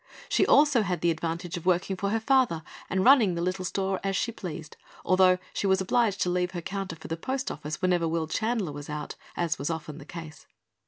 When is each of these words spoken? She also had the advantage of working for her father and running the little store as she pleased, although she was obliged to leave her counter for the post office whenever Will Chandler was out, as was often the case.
She 0.29 0.47
also 0.47 0.81
had 0.81 1.01
the 1.01 1.11
advantage 1.11 1.57
of 1.57 1.67
working 1.67 1.95
for 1.95 2.09
her 2.09 2.19
father 2.19 2.63
and 2.89 3.05
running 3.05 3.35
the 3.35 3.41
little 3.43 3.63
store 3.63 3.99
as 4.03 4.15
she 4.15 4.31
pleased, 4.31 4.75
although 5.05 5.37
she 5.53 5.67
was 5.67 5.79
obliged 5.79 6.21
to 6.21 6.29
leave 6.31 6.53
her 6.53 6.61
counter 6.63 6.95
for 6.95 7.07
the 7.07 7.15
post 7.15 7.51
office 7.51 7.83
whenever 7.83 8.07
Will 8.07 8.25
Chandler 8.25 8.71
was 8.71 8.89
out, 8.89 9.15
as 9.37 9.59
was 9.59 9.69
often 9.69 9.99
the 9.99 10.05
case. 10.05 10.47